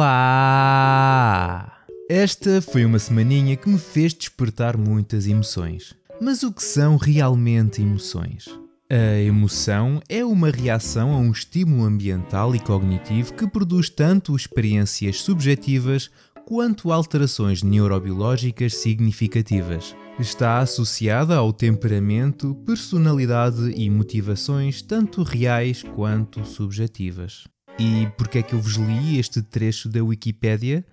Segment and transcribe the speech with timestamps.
[0.00, 1.72] Olá!
[2.08, 5.92] Esta foi uma semaninha que me fez despertar muitas emoções.
[6.20, 8.46] Mas o que são realmente emoções?
[8.88, 15.20] A emoção é uma reação a um estímulo ambiental e cognitivo que produz tanto experiências
[15.20, 16.08] subjetivas
[16.46, 19.96] quanto alterações neurobiológicas significativas.
[20.16, 27.48] Está associada ao temperamento, personalidade e motivações tanto reais quanto subjetivas.
[27.78, 30.84] E porquê é que eu vos li este trecho da Wikipédia?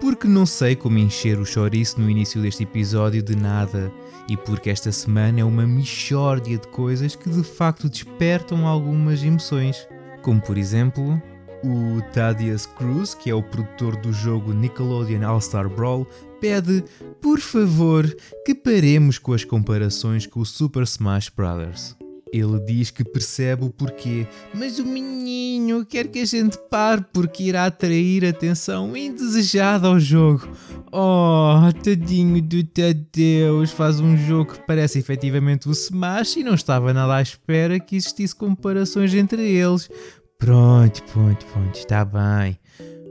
[0.00, 3.92] Porque não sei como encher o chouriço no início deste episódio de nada
[4.28, 9.86] e porque esta semana é uma mixórdia de coisas que de facto despertam algumas emoções,
[10.22, 11.22] como por exemplo
[11.62, 16.06] o Thaddeus Cruz, que é o produtor do jogo Nickelodeon All-Star Brawl,
[16.40, 16.84] pede,
[17.20, 18.04] por favor,
[18.44, 22.01] que paremos com as comparações com o Super Smash Bros.
[22.32, 27.42] Ele diz que percebe o porquê, mas o menino quer que a gente pare porque
[27.42, 30.48] irá atrair atenção indesejada ao jogo.
[30.90, 36.94] Oh, tadinho do Tadeus, faz um jogo que parece efetivamente o Smash e não estava
[36.94, 39.90] nada à espera que existisse comparações entre eles.
[40.38, 42.58] Pronto, pronto, pronto, está bem.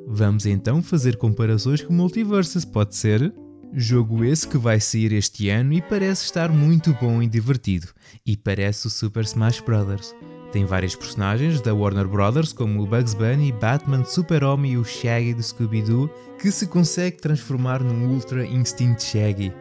[0.07, 3.31] Vamos então fazer comparações com Multiverses, pode ser?
[3.73, 7.87] Jogo esse que vai sair este ano e parece estar muito bom e divertido.
[8.25, 10.13] E parece o Super Smash Bros.
[10.51, 12.51] Tem vários personagens da Warner Bros.
[12.51, 17.81] como o Bugs Bunny, Batman, Super-Homem e o Shaggy do Scooby-Doo que se consegue transformar
[17.81, 19.53] num Ultra Instinct Shaggy.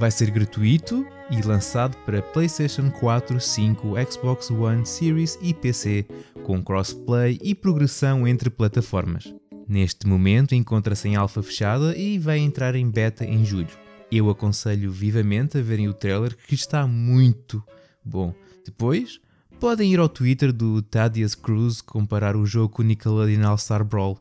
[0.00, 6.04] Vai ser gratuito e lançado para PlayStation 4, 5, Xbox One, Series e PC,
[6.42, 9.32] com crossplay e progressão entre plataformas.
[9.66, 13.68] Neste momento encontra-se em alfa fechada e vai entrar em beta em julho.
[14.10, 17.62] Eu aconselho vivamente a verem o trailer que está muito
[18.04, 18.34] bom.
[18.64, 19.20] Depois,
[19.58, 24.20] podem ir ao Twitter do Thaddeus Cruz comparar o jogo com o Nickelodeon All-Star Brawl,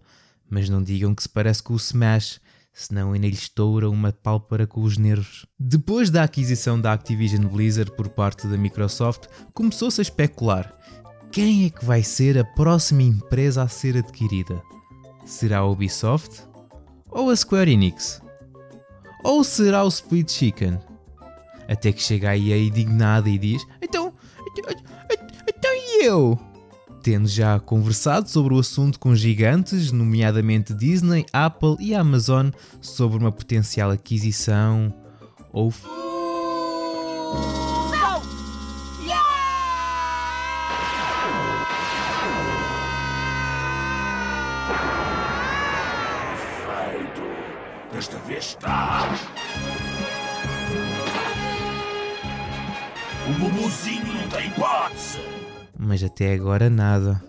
[0.50, 2.40] mas não digam que se parece com o Smash,
[2.74, 5.46] senão ainda lhe estoura uma pálpara com os nervos.
[5.60, 10.74] Depois da aquisição da Activision Blizzard por parte da Microsoft, começou-se a especular
[11.32, 14.62] quem é que vai ser a próxima empresa a ser adquirida.
[15.26, 16.44] Será a Ubisoft?
[17.10, 18.22] Ou a Square Enix?
[19.24, 20.80] Ou será o Split Chicken?
[21.68, 24.14] Até que chega a EA indignada e diz: Então,
[25.48, 26.38] então, e eu?
[27.02, 32.50] Tendo já conversado sobre o assunto com gigantes, nomeadamente Disney, Apple e Amazon,
[32.82, 34.94] sobre uma potencial aquisição
[35.52, 35.74] ou.
[53.26, 55.20] O Bubuzinho não tem hipótese.
[55.78, 57.24] Mas até agora nada.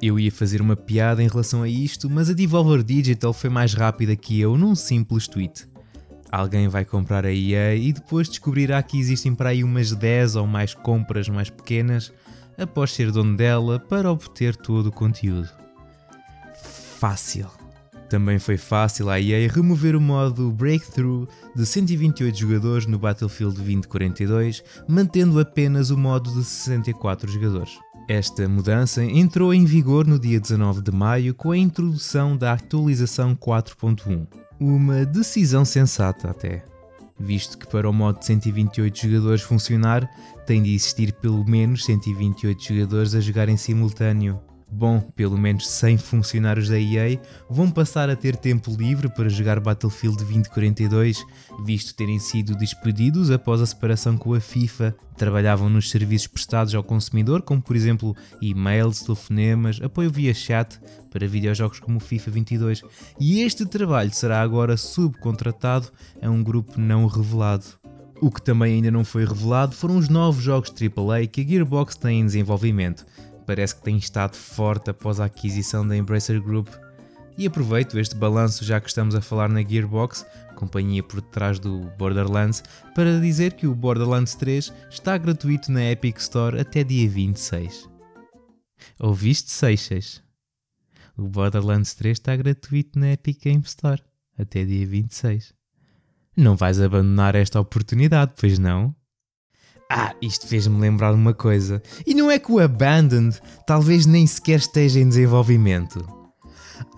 [0.00, 3.74] Eu ia fazer uma piada em relação a isto, mas a Devolver Digital foi mais
[3.74, 5.66] rápida que eu num simples tweet.
[6.30, 10.46] Alguém vai comprar a EA e depois descobrirá que existem para aí umas 10 ou
[10.46, 12.12] mais compras mais pequenas
[12.58, 15.48] após ser dono dela para obter todo o conteúdo.
[16.98, 17.63] Fácil.
[18.14, 24.62] Também foi fácil à EA remover o modo Breakthrough de 128 jogadores no Battlefield 2042,
[24.86, 27.72] mantendo apenas o modo de 64 jogadores.
[28.08, 33.34] Esta mudança entrou em vigor no dia 19 de maio com a introdução da atualização
[33.34, 34.28] 4.1.
[34.60, 36.64] Uma decisão sensata até,
[37.18, 40.08] visto que para o modo de 128 jogadores funcionar,
[40.46, 44.40] tem de existir pelo menos 128 jogadores a jogar em simultâneo.
[44.76, 49.60] Bom, pelo menos 100 funcionários da EA vão passar a ter tempo livre para jogar
[49.60, 51.24] Battlefield 2042,
[51.64, 54.92] visto terem sido despedidos após a separação com a FIFA.
[55.16, 61.28] Trabalhavam nos serviços prestados ao consumidor, como por exemplo e-mails, telefonemas, apoio via chat para
[61.28, 62.82] videojogos como FIFA 22,
[63.20, 65.86] e este trabalho será agora subcontratado
[66.20, 67.66] a um grupo não revelado.
[68.20, 71.94] O que também ainda não foi revelado foram os novos jogos AAA que a Gearbox
[71.94, 73.06] tem em desenvolvimento
[73.46, 76.68] parece que tem estado forte após a aquisição da Embracer Group.
[77.36, 80.24] E aproveito este balanço já que estamos a falar na Gearbox,
[80.54, 82.62] companhia por detrás do Borderlands,
[82.94, 87.88] para dizer que o Borderlands 3 está gratuito na Epic Store até dia 26.
[89.00, 90.22] Ouviste, Seixas?
[91.16, 94.02] O Borderlands 3 está gratuito na Epic Game Store
[94.38, 95.52] até dia 26.
[96.36, 98.94] Não vais abandonar esta oportunidade, pois não?
[99.96, 101.80] Ah, isto fez-me lembrar uma coisa.
[102.04, 106.04] E não é que o Abandoned talvez nem sequer esteja em desenvolvimento.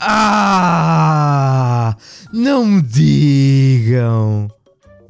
[0.00, 1.94] Ah!
[2.32, 4.48] Não me digam!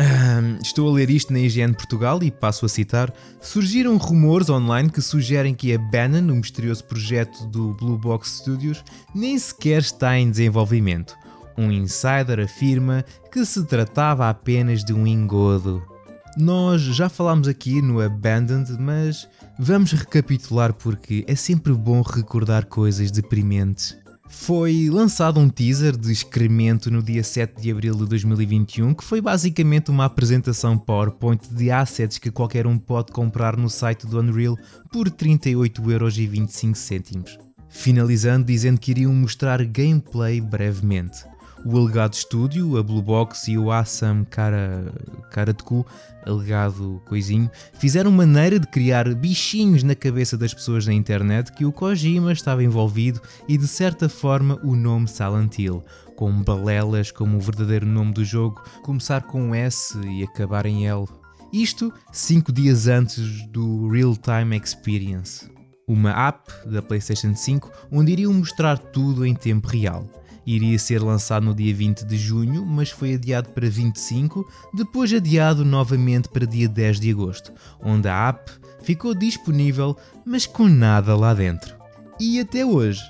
[0.00, 4.90] Ahm, estou a ler isto na IGN Portugal e passo a citar: surgiram rumores online
[4.90, 8.82] que sugerem que a Bannon, o misterioso projeto do Blue Box Studios,
[9.14, 11.14] nem sequer está em desenvolvimento.
[11.56, 15.95] Um insider afirma que se tratava apenas de um engodo.
[16.36, 19.26] Nós já falámos aqui no Abandoned, mas
[19.58, 23.96] vamos recapitular porque é sempre bom recordar coisas deprimentes.
[24.28, 29.22] Foi lançado um teaser de excremento no dia 7 de abril de 2021, que foi
[29.22, 34.58] basicamente uma apresentação PowerPoint de assets que qualquer um pode comprar no site do Unreal
[34.92, 37.38] por 38,25€.
[37.70, 41.24] Finalizando dizendo que iriam mostrar gameplay brevemente
[41.64, 45.86] o alegado estúdio, a Blue Box e o Assam de Cu,
[46.24, 51.72] alegado coisinho, fizeram maneira de criar bichinhos na cabeça das pessoas na internet que o
[51.72, 57.40] Kojima estava envolvido e de certa forma o nome Silent Hill, com balelas como o
[57.40, 61.06] verdadeiro nome do jogo, começar com S e acabar em L.
[61.52, 65.50] Isto cinco dias antes do Real Time Experience,
[65.86, 70.08] uma app da PlayStation 5 onde iriam mostrar tudo em tempo real
[70.46, 75.64] iria ser lançado no dia 20 de junho, mas foi adiado para 25, depois adiado
[75.64, 77.52] novamente para dia 10 de agosto,
[77.82, 78.52] onde a app
[78.82, 81.74] ficou disponível, mas com nada lá dentro.
[82.20, 83.02] E até hoje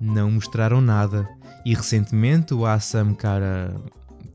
[0.00, 1.28] não mostraram nada.
[1.64, 3.74] E recentemente o Assam Cara.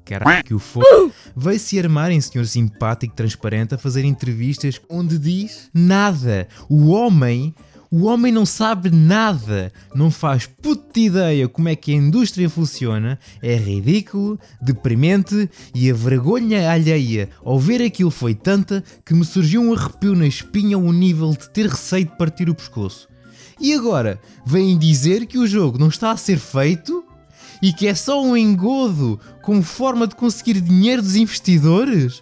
[0.05, 5.19] Caralho, que o for, veio se armar em senhor simpático transparente a fazer entrevistas onde
[5.19, 6.47] diz nada.
[6.69, 7.53] O homem
[7.89, 13.17] o homem não sabe nada, não faz puta ideia como é que a indústria funciona,
[13.41, 19.61] é ridículo, deprimente e a vergonha alheia ao ver aquilo foi tanta que me surgiu
[19.61, 23.07] um arrepio na espinha ao nível de ter receio de partir o pescoço.
[23.59, 27.03] E agora, vêm dizer que o jogo não está a ser feito?
[27.61, 32.21] E que é só um engodo como forma de conseguir dinheiro dos investidores?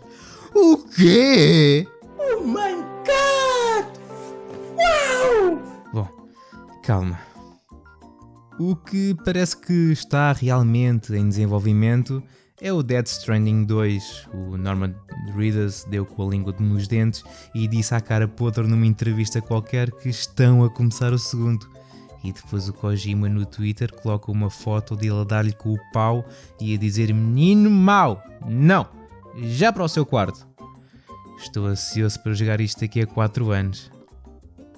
[0.54, 1.86] O quê?
[2.18, 2.75] Oh
[6.86, 7.20] calma.
[8.60, 12.24] O que parece que está realmente em desenvolvimento
[12.62, 14.30] é o Dead Stranding 2.
[14.34, 14.94] O Norman
[15.36, 17.24] Reedus deu com a língua nos dentes
[17.56, 21.68] e disse à cara podre numa entrevista qualquer que estão a começar o segundo.
[22.24, 26.24] E depois o Kojima no Twitter coloca uma foto dele a dar-lhe com o pau
[26.62, 28.88] e a dizer: Menino mau, não,
[29.44, 30.48] já para o seu quarto.
[31.38, 33.95] Estou ansioso para jogar isto daqui a 4 anos.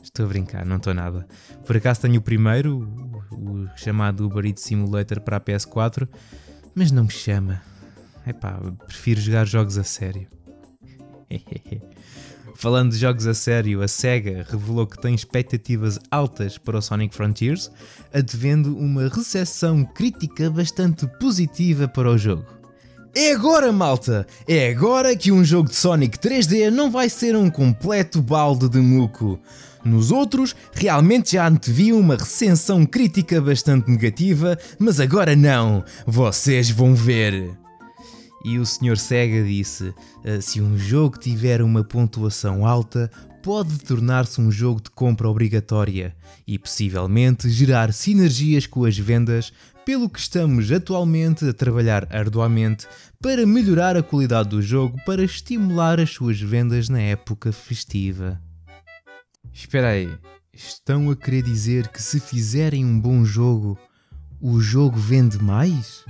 [0.07, 1.27] Estou a brincar, não estou nada.
[1.65, 2.79] Por acaso tenho o primeiro,
[3.29, 6.07] o, chamado Uber Eats Simulator para a PS4,
[6.73, 7.61] mas não me chama.
[8.25, 8.57] Epá,
[8.87, 10.27] prefiro jogar jogos a sério.
[12.55, 17.13] Falando de jogos a sério, a SEGA revelou que tem expectativas altas para o Sonic
[17.13, 17.69] Frontiers,
[18.11, 22.56] advendo uma recepção crítica bastante positiva para o jogo.
[23.19, 24.27] É agora, malta!
[24.47, 28.77] É agora que um jogo de Sonic 3D não vai ser um completo balde de
[28.77, 29.39] muco.
[29.83, 35.83] Nos outros, realmente já anteviam uma recensão crítica bastante negativa, mas agora não!
[36.05, 37.57] Vocês vão ver!
[38.45, 38.97] E o Sr.
[38.99, 39.95] Sega disse:
[40.39, 43.09] se um jogo tiver uma pontuação alta,
[43.41, 49.51] pode tornar-se um jogo de compra obrigatória e possivelmente gerar sinergias com as vendas,
[49.85, 52.87] pelo que estamos atualmente a trabalhar arduamente
[53.21, 58.41] para melhorar a qualidade do jogo para estimular as suas vendas na época festiva.
[59.53, 60.09] Espera aí,
[60.53, 63.77] estão a querer dizer que se fizerem um bom jogo,
[64.41, 66.03] o jogo vende mais?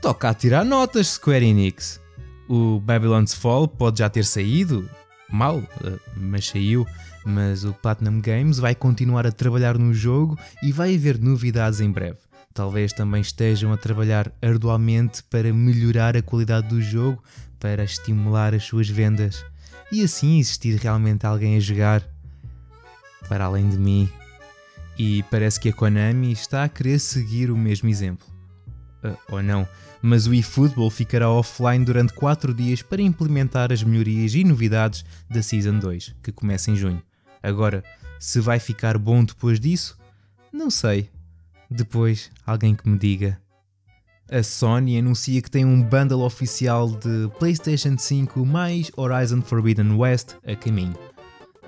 [0.00, 2.00] Toca a tirar notas, Square Enix.
[2.48, 4.88] O Babylon's Fall pode já ter saído,
[5.30, 6.86] mal, eh, mas saiu.
[7.24, 11.90] Mas o Platinum Games vai continuar a trabalhar no jogo e vai haver novidades em
[11.90, 12.18] breve.
[12.54, 17.22] Talvez também estejam a trabalhar arduamente para melhorar a qualidade do jogo,
[17.58, 19.44] para estimular as suas vendas
[19.90, 22.02] e assim existir realmente alguém a jogar
[23.28, 24.10] para além de mim.
[24.98, 28.26] E parece que a Konami está a querer seguir o mesmo exemplo.
[29.04, 29.68] Uh, ou não,
[30.02, 35.42] mas o eFootball ficará offline durante 4 dias para implementar as melhorias e novidades da
[35.42, 37.02] Season 2, que começa em junho.
[37.42, 37.82] Agora,
[38.18, 39.98] se vai ficar bom depois disso?
[40.52, 41.10] Não sei.
[41.70, 43.40] Depois, alguém que me diga.
[44.30, 50.34] A Sony anuncia que tem um bundle oficial de PlayStation 5 mais Horizon Forbidden West
[50.44, 50.96] a caminho.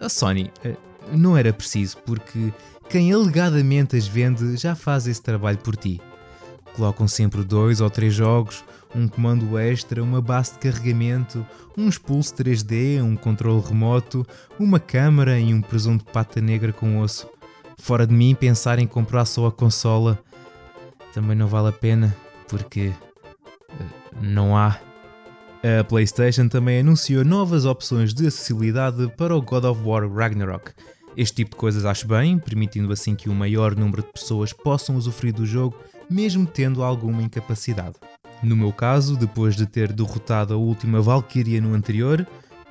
[0.01, 2.53] A Sony uh, não era preciso, porque
[2.89, 6.01] quem alegadamente as vende já faz esse trabalho por ti.
[6.79, 11.45] Colocam sempre dois ou três jogos, um comando extra, uma base de carregamento,
[11.77, 14.25] um expulso 3D, um controle remoto,
[14.61, 17.29] uma câmara e um presunto de pata negra com osso.
[17.79, 20.23] Fora de mim pensar em comprar só a consola
[21.13, 22.17] também não vale a pena,
[22.47, 22.93] porque
[23.71, 23.85] eh,
[24.23, 24.79] não há.
[25.81, 30.71] A PlayStation também anunciou novas opções de acessibilidade para o God of War Ragnarok.
[31.17, 34.97] Este tipo de coisas acho bem, permitindo assim que o maior número de pessoas possam
[34.97, 35.77] usufruir do jogo,
[36.09, 37.97] mesmo tendo alguma incapacidade.
[38.43, 42.27] No meu caso, depois de ter derrotado a última Valkyria no anterior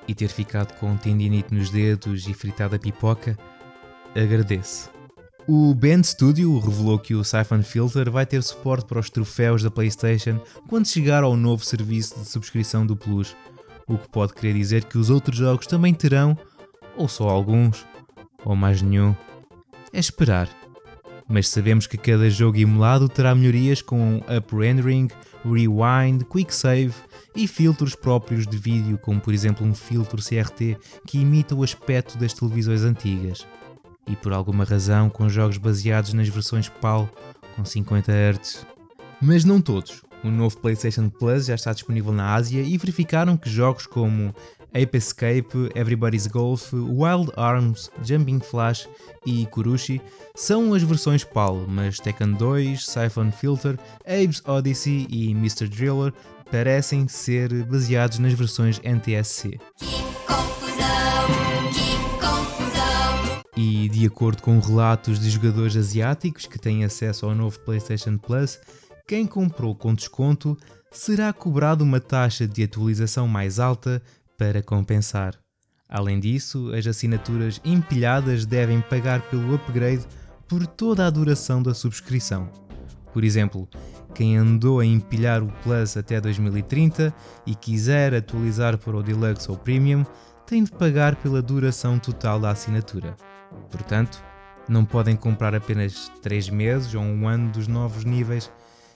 [0.07, 3.37] e ter ficado com tendinite nos dedos e fritado a pipoca,
[4.15, 4.89] agradeço.
[5.45, 9.71] O Band Studio revelou que o Siphon Filter vai ter suporte para os troféus da
[9.71, 13.35] PlayStation quando chegar ao novo serviço de subscrição do Plus,
[13.87, 16.37] o que pode querer dizer que os outros jogos também terão,
[16.97, 17.85] ou só alguns,
[18.47, 19.13] ou mais nenhum.
[19.91, 20.49] É esperar.
[21.27, 25.09] Mas sabemos que cada jogo emulado terá melhorias com up rendering,
[25.43, 26.93] rewind, quick save
[27.35, 32.17] e filtros próprios de vídeo, como por exemplo um filtro CRT que imita o aspecto
[32.17, 33.45] das televisões antigas
[34.07, 37.09] e por alguma razão com jogos baseados nas versões PAL
[37.57, 38.65] com 50 Hz.
[39.21, 40.01] Mas não todos.
[40.23, 44.33] O novo PlayStation Plus já está disponível na Ásia e verificaram que jogos como
[44.73, 48.87] Ape Escape, Everybody's Golf, Wild Arms, Jumping Flash
[49.25, 50.01] e Kurushi
[50.35, 55.67] são as versões PAL, mas Tekken 2, Siphon Filter, Abe's Odyssey e Mr.
[55.67, 56.13] Driller
[56.51, 59.59] parecem ser baseados nas versões NTSC.
[63.55, 68.59] E de acordo com relatos de jogadores asiáticos que têm acesso ao novo PlayStation Plus,
[69.07, 70.55] quem comprou com desconto
[70.91, 74.01] será cobrado uma taxa de atualização mais alta
[74.37, 75.33] para compensar.
[75.89, 80.05] Além disso, as assinaturas empilhadas devem pagar pelo upgrade
[80.47, 82.49] por toda a duração da subscrição.
[83.13, 83.67] Por exemplo,
[84.13, 87.13] quem andou a empilhar o Plus até 2030
[87.45, 90.05] e quiser atualizar para o Deluxe ou Premium,
[90.45, 93.15] tem de pagar pela duração total da assinatura.
[93.71, 94.23] Portanto,
[94.67, 98.51] não podem comprar apenas 3 meses ou um ano dos novos níveis,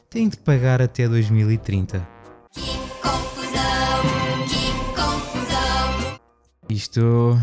[0.10, 2.21] têm de pagar até 2030.
[6.72, 7.38] Isto.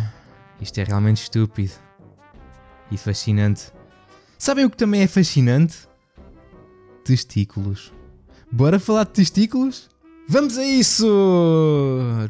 [0.58, 1.72] Isto é realmente estúpido
[2.90, 3.70] e fascinante.
[4.38, 5.86] Sabem o que também é fascinante?
[7.04, 7.92] Testículos.
[8.50, 9.88] Bora falar de testículos?
[10.26, 11.06] Vamos a isso!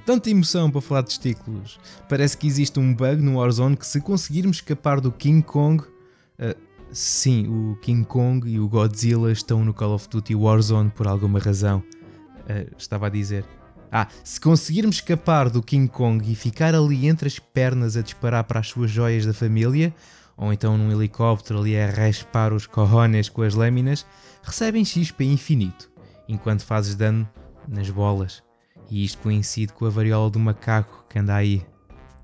[0.05, 1.79] Tanta emoção para falar de testículos.
[2.09, 5.83] Parece que existe um bug no Warzone que se conseguirmos escapar do King Kong...
[5.83, 6.55] Uh,
[6.93, 11.39] sim, o King Kong e o Godzilla estão no Call of Duty Warzone por alguma
[11.39, 11.79] razão.
[11.79, 13.45] Uh, estava a dizer...
[13.91, 18.45] Ah, se conseguirmos escapar do King Kong e ficar ali entre as pernas a disparar
[18.45, 19.95] para as suas joias da família,
[20.37, 24.07] ou então num helicóptero ali a raspar os corrones com as lâminas,
[24.43, 25.91] recebem XP infinito,
[26.29, 27.29] enquanto fazes dano
[27.67, 28.43] nas bolas,
[28.91, 31.67] e isto coincide com a variola do macaco que anda aí.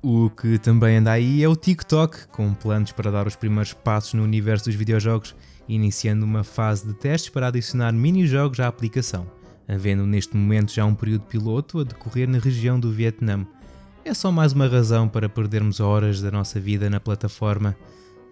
[0.03, 4.13] O que também anda aí é o TikTok, com planos para dar os primeiros passos
[4.13, 5.35] no universo dos videojogos,
[5.67, 9.27] iniciando uma fase de testes para adicionar mini-jogos à aplicação,
[9.69, 13.47] havendo neste momento já um período piloto a decorrer na região do Vietnã.
[14.05, 17.75] É só mais uma razão para perdermos horas da nossa vida na plataforma.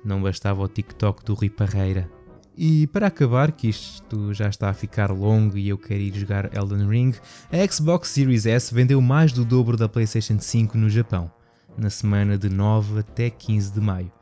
[0.05, 2.11] Não bastava o TikTok do Rui Parreira.
[2.57, 6.55] E para acabar, que isto já está a ficar longo e eu quero ir jogar
[6.55, 7.15] Elden Ring,
[7.51, 11.33] a Xbox Series S vendeu mais do dobro da PlayStation 5 no Japão,
[11.79, 14.13] na semana de 9 até 15 de maio.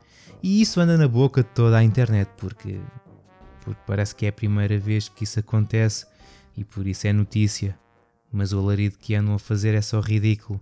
[0.41, 2.79] E isso anda na boca de toda a internet, porque,
[3.65, 6.05] porque parece que é a primeira vez que isso acontece
[6.55, 7.77] e por isso é notícia.
[8.31, 10.59] Mas o alarido que andam a fazer é só ridículo.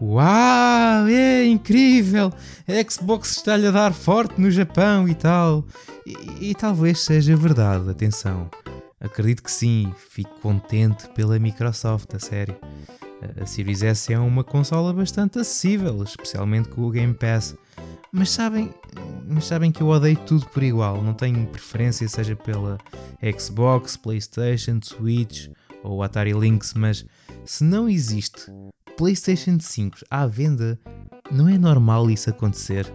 [0.00, 2.30] Uau, é incrível!
[2.68, 5.64] A Xbox está-lhe a dar forte no Japão e tal.
[6.04, 8.50] E, e, talvez seja verdade, atenção.
[9.00, 12.56] Acredito que sim, fico contente pela Microsoft, a sério.
[13.40, 17.56] A Series S é uma consola bastante acessível, especialmente com o Game Pass.
[18.18, 18.74] Mas sabem,
[19.28, 22.78] mas sabem que eu odeio tudo por igual, não tenho preferência seja pela
[23.38, 25.50] Xbox, PlayStation, Switch
[25.84, 27.04] ou Atari Lynx, mas
[27.44, 28.50] se não existe
[28.96, 30.80] PlayStation 5 à venda,
[31.30, 32.90] não é normal isso acontecer.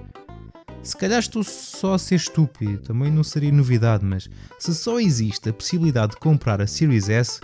[0.82, 5.50] Se calhar estou só a ser estúpido, também não seria novidade, mas se só existe
[5.50, 7.40] a possibilidade de comprar a Series S,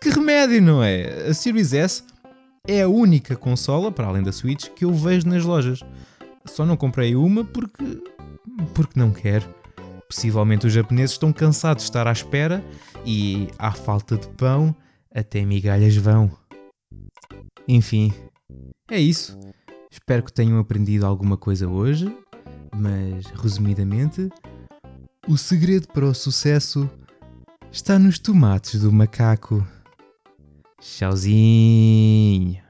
[0.00, 1.26] que remédio, não é?
[1.28, 2.04] A Series S
[2.68, 5.80] é a única consola, para além da Switch, que eu vejo nas lojas.
[6.46, 8.02] Só não comprei uma porque.
[8.74, 9.46] porque não quero.
[10.08, 12.64] Possivelmente os japoneses estão cansados de estar à espera
[13.04, 14.74] e, à falta de pão,
[15.12, 16.30] até migalhas vão.
[17.66, 18.12] Enfim,
[18.88, 19.36] é isso.
[19.90, 22.14] Espero que tenham aprendido alguma coisa hoje,
[22.74, 24.28] mas resumidamente,
[25.26, 26.88] o segredo para o sucesso
[27.72, 29.66] está nos tomates do macaco.
[30.80, 32.65] Tchauzinho!